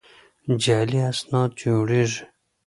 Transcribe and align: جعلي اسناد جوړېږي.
جعلي 0.63 0.99
اسناد 1.11 1.49
جوړېږي. 1.59 2.21